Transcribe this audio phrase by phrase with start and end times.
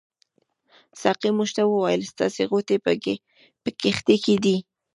[1.01, 2.77] ساقي موږ ته وویل ستاسې غوټې
[3.65, 4.57] په کښتۍ کې دي.